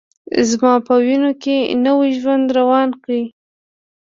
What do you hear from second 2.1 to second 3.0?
ژوند روان